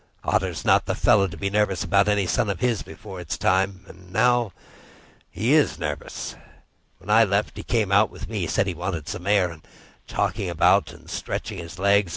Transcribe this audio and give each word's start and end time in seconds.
Otter's 0.23 0.65
not 0.65 0.87
the 0.87 0.95
fellow 0.95 1.27
to 1.27 1.37
be 1.37 1.51
nervous 1.51 1.83
about 1.83 2.07
any 2.07 2.25
son 2.25 2.49
of 2.49 2.59
his 2.59 2.81
before 2.81 3.21
it's 3.21 3.37
time. 3.37 3.85
And 3.87 4.11
now 4.11 4.51
he 5.29 5.53
is 5.53 5.77
nervous. 5.77 6.35
When 6.97 7.11
I 7.11 7.23
left, 7.23 7.55
he 7.55 7.61
came 7.61 7.91
out 7.91 8.09
with 8.09 8.27
me—said 8.27 8.65
he 8.65 8.73
wanted 8.73 9.07
some 9.07 9.27
air, 9.27 9.51
and 9.51 9.61
talked 10.07 10.39
about 10.39 10.91
stretching 11.05 11.59
his 11.59 11.77
legs. 11.77 12.09